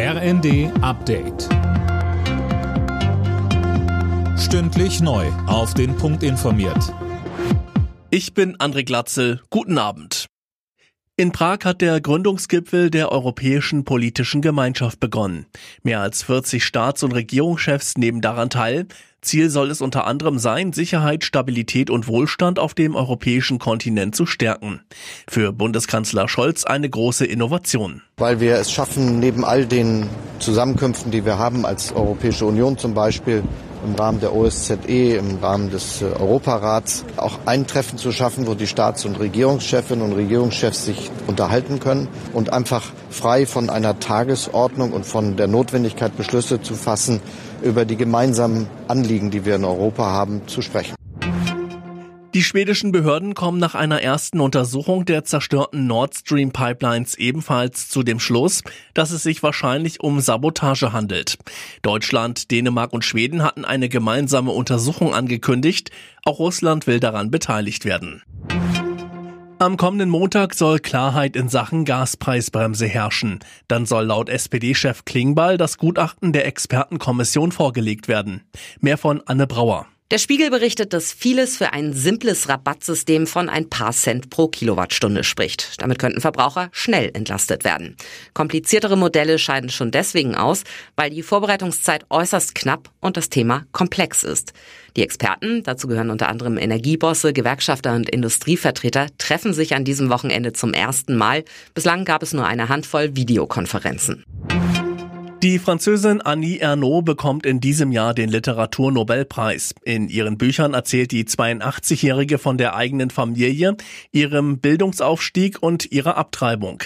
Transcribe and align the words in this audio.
RND 0.00 0.70
Update. 0.80 1.48
Stündlich 4.38 5.00
neu. 5.00 5.26
Auf 5.48 5.74
den 5.74 5.96
Punkt 5.96 6.22
informiert. 6.22 6.94
Ich 8.08 8.32
bin 8.32 8.56
André 8.58 8.84
Glatzel. 8.84 9.40
Guten 9.50 9.76
Abend. 9.76 10.26
In 11.16 11.32
Prag 11.32 11.64
hat 11.64 11.80
der 11.80 12.00
Gründungsgipfel 12.00 12.92
der 12.92 13.10
Europäischen 13.10 13.84
Politischen 13.84 14.40
Gemeinschaft 14.40 15.00
begonnen. 15.00 15.46
Mehr 15.82 16.00
als 16.00 16.22
40 16.22 16.64
Staats- 16.64 17.02
und 17.02 17.10
Regierungschefs 17.10 17.96
nehmen 17.96 18.20
daran 18.20 18.50
teil. 18.50 18.86
Ziel 19.20 19.50
soll 19.50 19.70
es 19.70 19.80
unter 19.80 20.06
anderem 20.06 20.38
sein, 20.38 20.72
Sicherheit, 20.72 21.24
Stabilität 21.24 21.90
und 21.90 22.06
Wohlstand 22.06 22.58
auf 22.58 22.74
dem 22.74 22.94
europäischen 22.94 23.58
Kontinent 23.58 24.14
zu 24.14 24.26
stärken. 24.26 24.80
Für 25.28 25.52
Bundeskanzler 25.52 26.28
Scholz 26.28 26.64
eine 26.64 26.88
große 26.88 27.26
Innovation. 27.26 28.02
Weil 28.16 28.40
wir 28.40 28.56
es 28.56 28.70
schaffen, 28.70 29.18
neben 29.18 29.44
all 29.44 29.66
den 29.66 30.08
Zusammenkünften, 30.38 31.10
die 31.10 31.24
wir 31.24 31.38
haben 31.38 31.66
als 31.66 31.92
Europäische 31.92 32.46
Union 32.46 32.78
zum 32.78 32.94
Beispiel, 32.94 33.42
im 33.84 33.94
Rahmen 33.94 34.20
der 34.20 34.34
OSZE, 34.34 35.16
im 35.16 35.38
Rahmen 35.38 35.70
des 35.70 36.02
äh, 36.02 36.06
Europarats 36.06 37.04
auch 37.16 37.38
ein 37.46 37.66
Treffen 37.66 37.98
zu 37.98 38.12
schaffen, 38.12 38.46
wo 38.46 38.54
die 38.54 38.66
Staats- 38.66 39.04
und 39.04 39.18
Regierungschefinnen 39.18 40.04
und 40.04 40.12
Regierungschefs 40.16 40.86
sich 40.86 41.10
unterhalten 41.26 41.80
können 41.80 42.08
und 42.32 42.52
einfach 42.52 42.92
frei 43.10 43.46
von 43.46 43.70
einer 43.70 43.98
Tagesordnung 43.98 44.92
und 44.92 45.06
von 45.06 45.36
der 45.36 45.46
Notwendigkeit, 45.46 46.16
Beschlüsse 46.16 46.60
zu 46.60 46.74
fassen, 46.74 47.20
über 47.62 47.84
die 47.84 47.96
gemeinsamen 47.96 48.68
Anliegen, 48.86 49.30
die 49.30 49.44
wir 49.44 49.56
in 49.56 49.64
Europa 49.64 50.04
haben, 50.04 50.42
zu 50.46 50.62
sprechen. 50.62 50.97
Die 52.34 52.42
schwedischen 52.42 52.92
Behörden 52.92 53.34
kommen 53.34 53.58
nach 53.58 53.74
einer 53.74 54.02
ersten 54.02 54.40
Untersuchung 54.40 55.06
der 55.06 55.24
zerstörten 55.24 55.86
Nord 55.86 56.14
Stream 56.14 56.52
Pipelines 56.52 57.14
ebenfalls 57.16 57.88
zu 57.88 58.02
dem 58.02 58.20
Schluss, 58.20 58.62
dass 58.92 59.12
es 59.12 59.22
sich 59.22 59.42
wahrscheinlich 59.42 60.00
um 60.00 60.20
Sabotage 60.20 60.92
handelt. 60.92 61.38
Deutschland, 61.80 62.50
Dänemark 62.50 62.92
und 62.92 63.04
Schweden 63.04 63.42
hatten 63.42 63.64
eine 63.64 63.88
gemeinsame 63.88 64.50
Untersuchung 64.50 65.14
angekündigt. 65.14 65.90
Auch 66.24 66.38
Russland 66.38 66.86
will 66.86 67.00
daran 67.00 67.30
beteiligt 67.30 67.86
werden. 67.86 68.22
Am 69.58 69.76
kommenden 69.76 70.10
Montag 70.10 70.54
soll 70.54 70.78
Klarheit 70.78 71.34
in 71.34 71.48
Sachen 71.48 71.84
Gaspreisbremse 71.84 72.86
herrschen. 72.86 73.40
Dann 73.66 73.86
soll 73.86 74.04
laut 74.04 74.28
SPD-Chef 74.28 75.04
Klingbeil 75.04 75.56
das 75.56 75.78
Gutachten 75.78 76.32
der 76.32 76.46
Expertenkommission 76.46 77.52
vorgelegt 77.52 78.06
werden. 78.06 78.42
Mehr 78.80 78.98
von 78.98 79.22
Anne 79.26 79.46
Brauer. 79.48 79.86
Der 80.10 80.16
Spiegel 80.16 80.48
berichtet, 80.48 80.94
dass 80.94 81.12
vieles 81.12 81.58
für 81.58 81.74
ein 81.74 81.92
simples 81.92 82.48
Rabattsystem 82.48 83.26
von 83.26 83.50
ein 83.50 83.68
paar 83.68 83.92
Cent 83.92 84.30
pro 84.30 84.48
Kilowattstunde 84.48 85.22
spricht. 85.22 85.82
Damit 85.82 85.98
könnten 85.98 86.22
Verbraucher 86.22 86.70
schnell 86.72 87.10
entlastet 87.12 87.62
werden. 87.62 87.94
Kompliziertere 88.32 88.96
Modelle 88.96 89.38
scheiden 89.38 89.68
schon 89.68 89.90
deswegen 89.90 90.34
aus, 90.34 90.64
weil 90.96 91.10
die 91.10 91.22
Vorbereitungszeit 91.22 92.06
äußerst 92.08 92.54
knapp 92.54 92.90
und 93.00 93.18
das 93.18 93.28
Thema 93.28 93.66
komplex 93.72 94.24
ist. 94.24 94.54
Die 94.96 95.02
Experten, 95.02 95.62
dazu 95.62 95.88
gehören 95.88 96.08
unter 96.08 96.30
anderem 96.30 96.56
Energiebosse, 96.56 97.34
Gewerkschafter 97.34 97.94
und 97.94 98.08
Industrievertreter, 98.08 99.08
treffen 99.18 99.52
sich 99.52 99.74
an 99.74 99.84
diesem 99.84 100.08
Wochenende 100.08 100.54
zum 100.54 100.72
ersten 100.72 101.18
Mal. 101.18 101.44
Bislang 101.74 102.06
gab 102.06 102.22
es 102.22 102.32
nur 102.32 102.46
eine 102.46 102.70
Handvoll 102.70 103.14
Videokonferenzen. 103.14 104.24
Die 105.42 105.60
Französin 105.60 106.20
Annie 106.20 106.58
Ernaux 106.58 107.04
bekommt 107.04 107.46
in 107.46 107.60
diesem 107.60 107.92
Jahr 107.92 108.12
den 108.12 108.28
Literaturnobelpreis. 108.28 109.72
In 109.84 110.08
ihren 110.08 110.36
Büchern 110.36 110.74
erzählt 110.74 111.12
die 111.12 111.24
82-Jährige 111.26 112.38
von 112.38 112.58
der 112.58 112.74
eigenen 112.74 113.10
Familie, 113.10 113.76
ihrem 114.10 114.58
Bildungsaufstieg 114.58 115.62
und 115.62 115.92
ihrer 115.92 116.16
Abtreibung. 116.16 116.82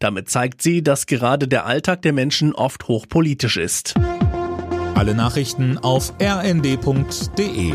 Damit 0.00 0.28
zeigt 0.28 0.60
sie, 0.60 0.82
dass 0.82 1.06
gerade 1.06 1.48
der 1.48 1.64
Alltag 1.64 2.02
der 2.02 2.12
Menschen 2.12 2.54
oft 2.54 2.88
hochpolitisch 2.88 3.56
ist. 3.56 3.94
Alle 4.94 5.14
Nachrichten 5.14 5.78
auf 5.78 6.12
rnd.de 6.20 7.72